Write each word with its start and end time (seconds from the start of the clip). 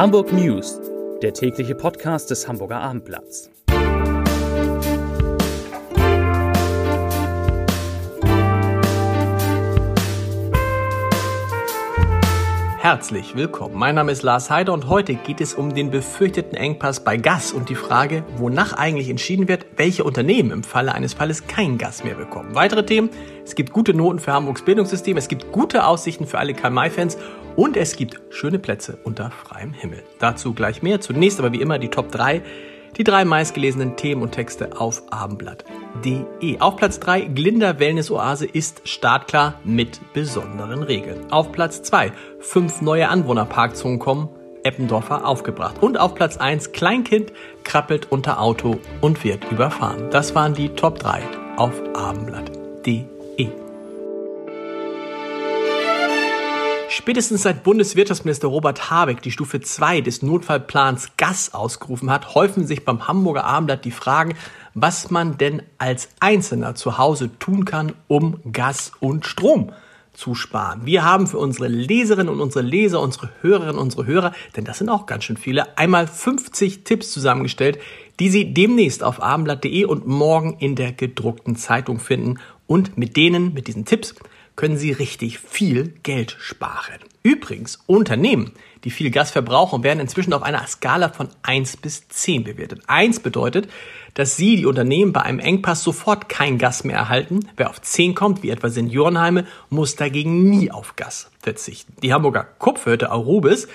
Hamburg 0.00 0.32
News, 0.32 0.80
der 1.20 1.34
tägliche 1.34 1.74
Podcast 1.74 2.30
des 2.30 2.48
Hamburger 2.48 2.80
Abendblatts. 2.80 3.50
Herzlich 12.78 13.36
willkommen. 13.36 13.76
Mein 13.76 13.94
Name 13.94 14.12
ist 14.12 14.22
Lars 14.22 14.48
Heider 14.48 14.72
und 14.72 14.88
heute 14.88 15.16
geht 15.16 15.42
es 15.42 15.52
um 15.52 15.74
den 15.74 15.90
befürchteten 15.90 16.56
Engpass 16.56 17.04
bei 17.04 17.18
Gas 17.18 17.52
und 17.52 17.68
die 17.68 17.74
Frage, 17.74 18.24
wonach 18.38 18.72
eigentlich 18.72 19.10
entschieden 19.10 19.48
wird, 19.48 19.66
welche 19.76 20.02
Unternehmen 20.02 20.50
im 20.50 20.64
Falle 20.64 20.94
eines 20.94 21.12
Falles 21.12 21.46
kein 21.46 21.76
Gas 21.76 22.04
mehr 22.04 22.14
bekommen. 22.14 22.54
Weitere 22.54 22.86
Themen, 22.86 23.10
es 23.44 23.54
gibt 23.54 23.74
gute 23.74 23.92
Noten 23.92 24.18
für 24.18 24.32
Hamburgs 24.32 24.64
Bildungssystem, 24.64 25.18
es 25.18 25.28
gibt 25.28 25.52
gute 25.52 25.84
Aussichten 25.84 26.26
für 26.26 26.38
alle 26.38 26.54
Karl-May-Fans 26.54 27.18
und 27.60 27.76
es 27.76 27.94
gibt 27.94 28.18
schöne 28.30 28.58
Plätze 28.58 28.96
unter 29.04 29.30
freiem 29.30 29.74
Himmel. 29.74 30.02
Dazu 30.18 30.54
gleich 30.54 30.82
mehr. 30.82 31.02
Zunächst 31.02 31.38
aber 31.38 31.52
wie 31.52 31.60
immer 31.60 31.78
die 31.78 31.88
Top 31.88 32.10
3 32.10 32.40
die 32.96 33.04
drei 33.04 33.26
meistgelesenen 33.26 33.96
Themen 33.96 34.22
und 34.22 34.32
Texte 34.32 34.80
auf 34.80 35.02
abendblatt.de. 35.12 36.58
Auf 36.58 36.76
Platz 36.76 36.98
3 37.00 37.20
Glinder 37.20 37.78
Wellness 37.78 38.10
Oase 38.10 38.46
ist 38.46 38.88
startklar 38.88 39.60
mit 39.62 40.00
besonderen 40.14 40.82
Regeln. 40.82 41.30
Auf 41.30 41.52
Platz 41.52 41.82
2 41.82 42.12
fünf 42.40 42.80
neue 42.80 43.10
Anwohnerparkzonen 43.10 43.98
kommen. 43.98 44.30
Eppendorfer 44.62 45.26
aufgebracht. 45.26 45.82
Und 45.82 46.00
auf 46.00 46.14
Platz 46.14 46.38
1 46.38 46.72
Kleinkind 46.72 47.32
krabbelt 47.62 48.10
unter 48.10 48.40
Auto 48.40 48.78
und 49.02 49.22
wird 49.22 49.52
überfahren. 49.52 50.08
Das 50.10 50.34
waren 50.34 50.54
die 50.54 50.70
Top 50.70 50.98
3 50.98 51.20
auf 51.56 51.74
abendblatt.de. 51.94 53.19
Spätestens 57.10 57.42
seit 57.42 57.64
Bundeswirtschaftsminister 57.64 58.46
Robert 58.46 58.88
Habeck 58.88 59.20
die 59.20 59.32
Stufe 59.32 59.60
2 59.60 60.00
des 60.00 60.22
Notfallplans 60.22 61.16
Gas 61.16 61.52
ausgerufen 61.52 62.08
hat, 62.08 62.36
häufen 62.36 62.68
sich 62.68 62.84
beim 62.84 63.08
Hamburger 63.08 63.42
Abendblatt 63.42 63.84
die 63.84 63.90
Fragen, 63.90 64.34
was 64.74 65.10
man 65.10 65.36
denn 65.36 65.62
als 65.78 66.10
Einzelner 66.20 66.76
zu 66.76 66.98
Hause 66.98 67.36
tun 67.40 67.64
kann, 67.64 67.94
um 68.06 68.38
Gas 68.52 68.92
und 69.00 69.26
Strom 69.26 69.72
zu 70.12 70.36
sparen. 70.36 70.82
Wir 70.84 71.04
haben 71.04 71.26
für 71.26 71.38
unsere 71.38 71.66
Leserinnen 71.66 72.32
und 72.32 72.40
unsere 72.40 72.64
Leser, 72.64 73.00
unsere 73.00 73.30
Hörerinnen 73.40 73.74
und 73.74 73.82
unsere 73.82 74.06
Hörer, 74.06 74.32
denn 74.54 74.64
das 74.64 74.78
sind 74.78 74.88
auch 74.88 75.06
ganz 75.06 75.24
schön 75.24 75.36
viele, 75.36 75.76
einmal 75.76 76.06
50 76.06 76.84
Tipps 76.84 77.10
zusammengestellt, 77.10 77.80
die 78.20 78.28
Sie 78.28 78.54
demnächst 78.54 79.02
auf 79.02 79.20
abendblatt.de 79.20 79.84
und 79.84 80.06
morgen 80.06 80.58
in 80.60 80.76
der 80.76 80.92
gedruckten 80.92 81.56
Zeitung 81.56 81.98
finden. 81.98 82.38
Und 82.68 82.96
mit 82.96 83.16
denen, 83.16 83.52
mit 83.52 83.66
diesen 83.66 83.84
Tipps, 83.84 84.14
können 84.56 84.76
Sie 84.76 84.92
richtig 84.92 85.38
viel 85.38 85.94
Geld 86.02 86.36
sparen. 86.38 87.00
Übrigens, 87.22 87.78
Unternehmen, 87.86 88.52
die 88.84 88.90
viel 88.90 89.10
Gas 89.10 89.30
verbrauchen, 89.30 89.82
werden 89.82 90.00
inzwischen 90.00 90.32
auf 90.32 90.42
einer 90.42 90.66
Skala 90.66 91.10
von 91.10 91.28
1 91.42 91.78
bis 91.78 92.08
10 92.08 92.44
bewertet. 92.44 92.82
1 92.86 93.20
bedeutet, 93.20 93.68
dass 94.14 94.36
Sie, 94.36 94.56
die 94.56 94.66
Unternehmen, 94.66 95.12
bei 95.12 95.22
einem 95.22 95.38
Engpass 95.38 95.82
sofort 95.82 96.28
kein 96.28 96.58
Gas 96.58 96.84
mehr 96.84 96.96
erhalten. 96.96 97.48
Wer 97.56 97.70
auf 97.70 97.80
10 97.80 98.14
kommt, 98.14 98.42
wie 98.42 98.50
etwa 98.50 98.68
Seniorenheime, 98.68 99.46
muss 99.68 99.96
dagegen 99.96 100.48
nie 100.48 100.70
auf 100.70 100.96
Gas 100.96 101.30
verzichten. 101.40 101.94
Die 102.02 102.12
Hamburger 102.12 102.44
Kupferhütte 102.44 103.10
Arubis 103.10 103.68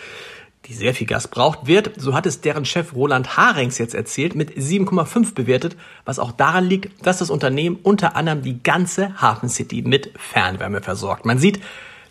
die 0.65 0.73
sehr 0.73 0.93
viel 0.93 1.07
Gas 1.07 1.27
braucht, 1.27 1.67
wird, 1.67 1.91
so 1.97 2.13
hat 2.13 2.25
es 2.25 2.41
deren 2.41 2.65
Chef 2.65 2.93
Roland 2.93 3.37
Harings 3.37 3.77
jetzt 3.77 3.93
erzählt, 3.93 4.35
mit 4.35 4.51
7,5 4.51 5.33
bewertet, 5.33 5.75
was 6.05 6.19
auch 6.19 6.31
daran 6.31 6.65
liegt, 6.65 7.05
dass 7.05 7.19
das 7.19 7.29
Unternehmen 7.29 7.77
unter 7.83 8.15
anderem 8.15 8.41
die 8.41 8.61
ganze 8.61 9.21
Hafen 9.21 9.49
City 9.49 9.81
mit 9.83 10.11
Fernwärme 10.17 10.81
versorgt. 10.81 11.25
Man 11.25 11.37
sieht, 11.37 11.61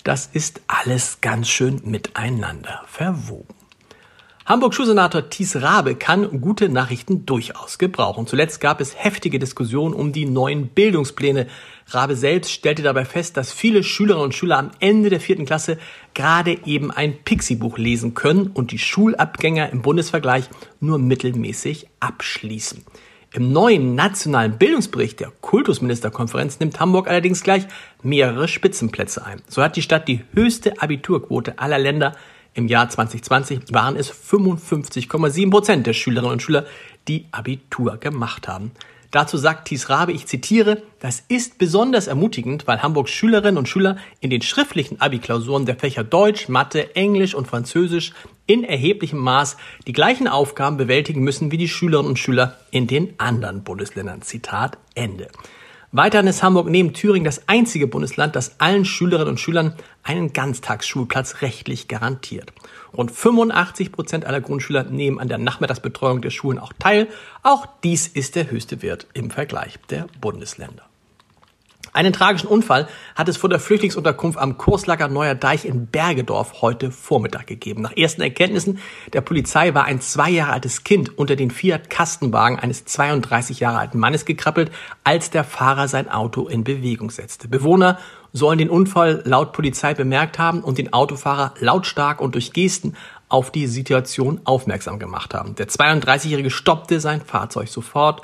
das 0.04 0.28
ist 0.32 0.60
alles 0.66 1.20
ganz 1.20 1.48
schön 1.48 1.80
miteinander 1.84 2.82
verwoben. 2.86 3.63
Hamburg-Schulsenator 4.46 5.30
Thies 5.30 5.56
Rabe 5.56 5.94
kann 5.94 6.42
gute 6.42 6.68
Nachrichten 6.68 7.24
durchaus 7.24 7.78
gebrauchen. 7.78 8.26
Zuletzt 8.26 8.60
gab 8.60 8.82
es 8.82 8.94
heftige 8.94 9.38
Diskussionen 9.38 9.94
um 9.94 10.12
die 10.12 10.26
neuen 10.26 10.68
Bildungspläne. 10.68 11.46
Rabe 11.86 12.14
selbst 12.14 12.50
stellte 12.50 12.82
dabei 12.82 13.06
fest, 13.06 13.38
dass 13.38 13.54
viele 13.54 13.82
Schülerinnen 13.82 14.26
und 14.26 14.34
Schüler 14.34 14.58
am 14.58 14.70
Ende 14.80 15.08
der 15.08 15.20
vierten 15.20 15.46
Klasse 15.46 15.78
gerade 16.12 16.58
eben 16.66 16.90
ein 16.90 17.16
Pixie-Buch 17.24 17.78
lesen 17.78 18.12
können 18.12 18.48
und 18.48 18.70
die 18.70 18.78
Schulabgänger 18.78 19.70
im 19.70 19.80
Bundesvergleich 19.80 20.50
nur 20.78 20.98
mittelmäßig 20.98 21.88
abschließen. 22.00 22.84
Im 23.32 23.50
neuen 23.50 23.94
nationalen 23.94 24.58
Bildungsbericht 24.58 25.20
der 25.20 25.32
Kultusministerkonferenz 25.40 26.60
nimmt 26.60 26.78
Hamburg 26.80 27.08
allerdings 27.08 27.42
gleich 27.42 27.66
mehrere 28.02 28.46
Spitzenplätze 28.46 29.24
ein. 29.24 29.40
So 29.48 29.62
hat 29.62 29.76
die 29.76 29.82
Stadt 29.82 30.06
die 30.06 30.22
höchste 30.34 30.82
Abiturquote 30.82 31.58
aller 31.58 31.78
Länder 31.78 32.14
im 32.54 32.68
Jahr 32.68 32.88
2020 32.88 33.60
waren 33.72 33.96
es 33.96 34.12
55,7 34.12 35.50
Prozent 35.50 35.86
der 35.86 35.92
Schülerinnen 35.92 36.32
und 36.32 36.42
Schüler, 36.42 36.66
die 37.08 37.26
Abitur 37.32 37.96
gemacht 37.98 38.48
haben. 38.48 38.70
Dazu 39.10 39.36
sagt 39.36 39.68
Thies 39.68 39.90
Rabe, 39.90 40.12
ich 40.12 40.26
zitiere, 40.26 40.82
das 40.98 41.22
ist 41.28 41.58
besonders 41.58 42.08
ermutigend, 42.08 42.66
weil 42.66 42.82
Hamburgs 42.82 43.12
Schülerinnen 43.12 43.58
und 43.58 43.68
Schüler 43.68 43.96
in 44.18 44.28
den 44.28 44.42
schriftlichen 44.42 45.00
Abi-Klausuren 45.00 45.66
der 45.66 45.76
Fächer 45.76 46.02
Deutsch, 46.02 46.48
Mathe, 46.48 46.96
Englisch 46.96 47.36
und 47.36 47.46
Französisch 47.46 48.12
in 48.46 48.64
erheblichem 48.64 49.20
Maß 49.20 49.56
die 49.86 49.92
gleichen 49.92 50.26
Aufgaben 50.26 50.76
bewältigen 50.76 51.22
müssen 51.22 51.52
wie 51.52 51.58
die 51.58 51.68
Schülerinnen 51.68 52.10
und 52.10 52.18
Schüler 52.18 52.58
in 52.72 52.88
den 52.88 53.14
anderen 53.18 53.62
Bundesländern. 53.62 54.22
Zitat 54.22 54.78
Ende. 54.96 55.28
Weiterhin 55.96 56.26
ist 56.26 56.42
Hamburg 56.42 56.68
neben 56.68 56.92
Thüringen 56.92 57.24
das 57.24 57.46
einzige 57.46 57.86
Bundesland, 57.86 58.34
das 58.34 58.58
allen 58.58 58.84
Schülerinnen 58.84 59.28
und 59.28 59.38
Schülern 59.38 59.76
einen 60.02 60.32
Ganztagsschulplatz 60.32 61.40
rechtlich 61.40 61.86
garantiert. 61.86 62.52
Rund 62.96 63.12
85 63.12 63.92
Prozent 63.92 64.24
aller 64.24 64.40
Grundschüler 64.40 64.82
nehmen 64.82 65.20
an 65.20 65.28
der 65.28 65.38
Nachmittagsbetreuung 65.38 66.20
der 66.20 66.30
Schulen 66.30 66.58
auch 66.58 66.72
teil. 66.80 67.06
Auch 67.44 67.68
dies 67.84 68.08
ist 68.08 68.34
der 68.34 68.50
höchste 68.50 68.82
Wert 68.82 69.06
im 69.14 69.30
Vergleich 69.30 69.78
der 69.88 70.08
Bundesländer. 70.20 70.82
Einen 71.94 72.12
tragischen 72.12 72.48
Unfall 72.48 72.88
hat 73.14 73.28
es 73.28 73.36
vor 73.36 73.48
der 73.48 73.60
Flüchtlingsunterkunft 73.60 74.36
am 74.36 74.58
Kurslager 74.58 75.06
Neuer 75.06 75.36
Deich 75.36 75.64
in 75.64 75.86
Bergedorf 75.86 76.60
heute 76.60 76.90
Vormittag 76.90 77.46
gegeben. 77.46 77.82
Nach 77.82 77.96
ersten 77.96 78.20
Erkenntnissen 78.20 78.80
der 79.12 79.20
Polizei 79.20 79.74
war 79.74 79.84
ein 79.84 80.00
zwei 80.00 80.28
Jahre 80.28 80.54
altes 80.54 80.82
Kind 80.82 81.16
unter 81.16 81.36
den 81.36 81.52
Fiat 81.52 81.90
Kastenwagen 81.90 82.58
eines 82.58 82.84
32 82.84 83.60
Jahre 83.60 83.78
alten 83.78 84.00
Mannes 84.00 84.24
gekrabbelt, 84.24 84.72
als 85.04 85.30
der 85.30 85.44
Fahrer 85.44 85.86
sein 85.86 86.10
Auto 86.10 86.48
in 86.48 86.64
Bewegung 86.64 87.10
setzte. 87.10 87.46
Bewohner 87.46 88.00
sollen 88.32 88.58
den 88.58 88.70
Unfall 88.70 89.22
laut 89.24 89.52
Polizei 89.52 89.94
bemerkt 89.94 90.40
haben 90.40 90.64
und 90.64 90.78
den 90.78 90.92
Autofahrer 90.92 91.54
lautstark 91.60 92.20
und 92.20 92.34
durch 92.34 92.52
Gesten 92.52 92.96
auf 93.28 93.52
die 93.52 93.68
Situation 93.68 94.40
aufmerksam 94.42 94.98
gemacht 94.98 95.32
haben. 95.32 95.54
Der 95.54 95.68
32-Jährige 95.68 96.50
stoppte 96.50 96.98
sein 96.98 97.20
Fahrzeug 97.20 97.68
sofort 97.68 98.22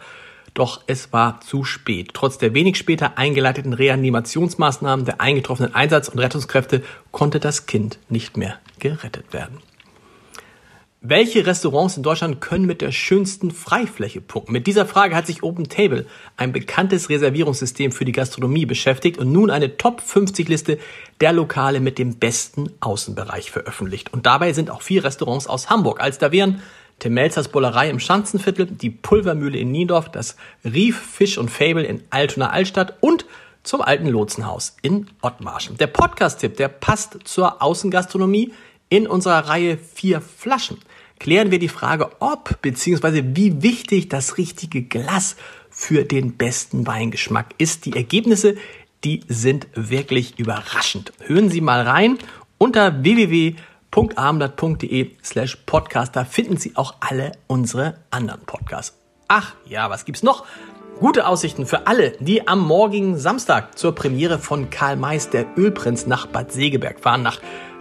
doch 0.54 0.82
es 0.86 1.12
war 1.12 1.40
zu 1.40 1.64
spät. 1.64 2.10
Trotz 2.14 2.38
der 2.38 2.54
wenig 2.54 2.76
später 2.76 3.18
eingeleiteten 3.18 3.72
Reanimationsmaßnahmen 3.72 5.04
der 5.04 5.20
eingetroffenen 5.20 5.74
Einsatz- 5.74 6.08
und 6.08 6.18
Rettungskräfte 6.18 6.82
konnte 7.10 7.40
das 7.40 7.66
Kind 7.66 7.98
nicht 8.08 8.36
mehr 8.36 8.58
gerettet 8.78 9.32
werden. 9.32 9.58
Welche 11.02 11.46
Restaurants 11.46 11.96
in 11.96 12.02
Deutschland 12.02 12.42
können 12.42 12.66
mit 12.66 12.82
der 12.82 12.92
schönsten 12.92 13.52
Freifläche 13.52 14.20
punkten? 14.20 14.52
Mit 14.52 14.66
dieser 14.66 14.84
Frage 14.84 15.16
hat 15.16 15.26
sich 15.26 15.42
Open 15.42 15.66
Table, 15.66 16.04
ein 16.36 16.52
bekanntes 16.52 17.08
Reservierungssystem 17.08 17.90
für 17.90 18.04
die 18.04 18.12
Gastronomie, 18.12 18.66
beschäftigt 18.66 19.16
und 19.16 19.32
nun 19.32 19.48
eine 19.48 19.78
Top 19.78 20.02
50 20.02 20.46
Liste 20.50 20.78
der 21.22 21.32
Lokale 21.32 21.80
mit 21.80 21.98
dem 21.98 22.16
besten 22.18 22.68
Außenbereich 22.80 23.50
veröffentlicht. 23.50 24.12
Und 24.12 24.26
dabei 24.26 24.52
sind 24.52 24.68
auch 24.68 24.82
vier 24.82 25.02
Restaurants 25.02 25.46
aus 25.46 25.70
Hamburg. 25.70 26.02
Als 26.02 26.18
da 26.18 26.32
wären 26.32 26.60
Tim 27.00 27.14
Melzers 27.14 27.48
Bullerei 27.48 27.88
im 27.88 27.98
Schanzenviertel, 27.98 28.66
die 28.66 28.90
Pulvermühle 28.90 29.58
in 29.58 29.72
Niendorf, 29.72 30.10
das 30.10 30.36
Rief 30.64 31.00
Fisch 31.00 31.38
und 31.38 31.50
Fable 31.50 31.82
in 31.82 32.02
Altona 32.10 32.50
Altstadt 32.50 32.98
und 33.00 33.24
zum 33.62 33.80
alten 33.80 34.06
Lotsenhaus 34.06 34.76
in 34.82 35.06
Ottmarschen. 35.22 35.78
Der 35.78 35.86
Podcast-Tipp, 35.86 36.58
der 36.58 36.68
passt 36.68 37.18
zur 37.24 37.62
Außengastronomie 37.62 38.52
in 38.90 39.06
unserer 39.06 39.48
Reihe 39.48 39.78
Vier 39.78 40.20
Flaschen. 40.20 40.78
Klären 41.18 41.50
wir 41.50 41.58
die 41.58 41.68
Frage, 41.68 42.10
ob 42.20 42.60
bzw. 42.60 43.22
wie 43.34 43.62
wichtig 43.62 44.10
das 44.10 44.36
richtige 44.36 44.82
Glas 44.82 45.36
für 45.70 46.04
den 46.04 46.36
besten 46.36 46.86
Weingeschmack 46.86 47.54
ist. 47.56 47.86
Die 47.86 47.96
Ergebnisse, 47.96 48.56
die 49.04 49.22
sind 49.26 49.68
wirklich 49.74 50.38
überraschend. 50.38 51.14
Hören 51.20 51.48
Sie 51.48 51.62
mal 51.62 51.80
rein 51.82 52.18
unter 52.58 53.02
www 53.02 53.54
www.abendblatt.de 53.92 55.10
slash 55.22 55.56
podcast. 55.66 56.14
Da 56.16 56.24
finden 56.24 56.56
Sie 56.56 56.72
auch 56.76 56.94
alle 57.00 57.32
unsere 57.46 57.94
anderen 58.10 58.40
Podcasts. 58.42 58.96
Ach 59.28 59.54
ja, 59.66 59.90
was 59.90 60.04
gibt's 60.04 60.22
noch? 60.22 60.44
Gute 60.98 61.26
Aussichten 61.26 61.66
für 61.66 61.86
alle, 61.86 62.12
die 62.20 62.46
am 62.46 62.60
morgigen 62.60 63.16
Samstag 63.16 63.78
zur 63.78 63.94
Premiere 63.94 64.38
von 64.38 64.68
Karl 64.68 64.96
Mays, 64.96 65.30
der 65.30 65.46
Ölprinz, 65.56 66.06
nach 66.06 66.26
Bad 66.26 66.52
Segeberg 66.52 67.00
fahren. 67.00 67.22
Nach 67.22 67.40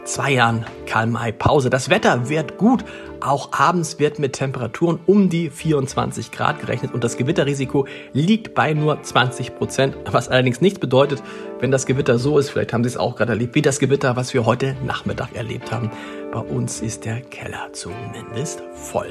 zwei 0.09 0.31
Jahren 0.31 0.65
Karl-May-Pause. 0.88 1.69
Das 1.69 1.89
Wetter 1.89 2.29
wird 2.29 2.57
gut. 2.57 2.83
Auch 3.21 3.51
abends 3.51 4.00
wird 4.00 4.17
mit 4.17 4.33
Temperaturen 4.33 5.00
um 5.06 5.29
die 5.29 5.50
24 5.50 6.31
Grad 6.31 6.61
gerechnet 6.61 6.94
und 6.94 7.03
das 7.03 7.17
Gewitterrisiko 7.17 7.85
liegt 8.13 8.56
bei 8.56 8.73
nur 8.73 9.03
20 9.03 9.56
Prozent, 9.56 9.97
was 10.06 10.29
allerdings 10.29 10.61
nichts 10.61 10.79
bedeutet, 10.79 11.21
wenn 11.59 11.69
das 11.69 11.85
Gewitter 11.85 12.17
so 12.17 12.39
ist, 12.39 12.50
vielleicht 12.50 12.71
haben 12.71 12.83
Sie 12.83 12.89
es 12.89 12.97
auch 12.97 13.17
gerade 13.17 13.33
erlebt, 13.33 13.56
wie 13.56 13.61
das 13.61 13.79
Gewitter, 13.79 14.15
was 14.15 14.33
wir 14.33 14.45
heute 14.45 14.77
Nachmittag 14.85 15.35
erlebt 15.35 15.71
haben. 15.71 15.91
Bei 16.31 16.39
uns 16.39 16.81
ist 16.81 17.03
der 17.03 17.19
Keller 17.21 17.67
zumindest 17.73 18.63
voll. 18.73 19.09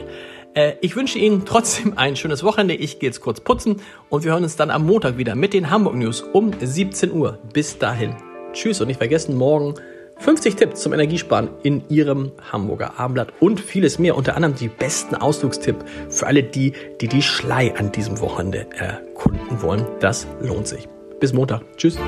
Äh, 0.55 0.77
ich 0.81 0.97
wünsche 0.97 1.19
Ihnen 1.19 1.45
trotzdem 1.45 1.99
ein 1.99 2.17
schönes 2.17 2.43
Wochenende. 2.43 2.75
Ich 2.75 2.99
gehe 2.99 3.11
jetzt 3.11 3.21
kurz 3.21 3.41
putzen 3.41 3.83
und 4.09 4.25
wir 4.25 4.33
hören 4.33 4.43
uns 4.43 4.57
dann 4.57 4.71
am 4.71 4.87
Montag 4.87 5.19
wieder 5.19 5.35
mit 5.35 5.53
den 5.53 5.71
Hamburg 5.71 5.97
News 5.97 6.23
um 6.23 6.51
17 6.59 7.13
Uhr. 7.13 7.39
Bis 7.53 7.79
dahin. 7.79 8.17
Tschüss 8.55 8.81
und 8.81 8.89
nicht 8.89 8.99
vergessen, 8.99 9.37
morgen 9.37 9.75
50 10.19 10.57
Tipps 10.57 10.83
zum 10.83 10.93
Energiesparen 10.93 11.49
in 11.63 11.89
Ihrem 11.89 12.33
Hamburger 12.53 12.99
Abendblatt 12.99 13.33
und 13.41 13.61
vieles 13.61 13.99
mehr. 13.99 14.17
Unter 14.17 14.35
anderem 14.35 14.55
die 14.55 14.69
besten 14.69 15.15
Ausflugstipps 15.15 15.85
für 16.09 16.27
alle 16.27 16.43
die, 16.43 16.73
die 17.01 17.09
die 17.09 17.23
Schlei 17.23 17.75
an 17.77 17.93
diesem 17.93 18.21
Wochenende 18.21 18.67
erkunden 18.77 19.63
wollen. 19.63 19.87
Das 20.01 20.27
lohnt 20.41 20.67
sich. 20.67 20.89
Bis 21.21 21.33
Montag. 21.33 21.63
Tschüss. 21.77 21.99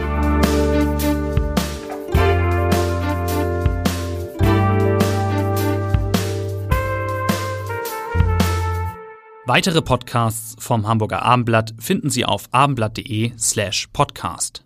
Weitere 9.46 9.82
Podcasts 9.82 10.54
vom 10.60 10.86
Hamburger 10.86 11.22
Abendblatt 11.22 11.74
finden 11.80 12.08
Sie 12.08 12.24
auf 12.24 12.44
abendblatt.de 12.52 13.32
slash 13.36 13.88
podcast. 13.92 14.62